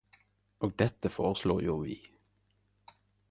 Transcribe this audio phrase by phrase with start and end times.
[0.65, 1.99] Og dette foreslår jo vi.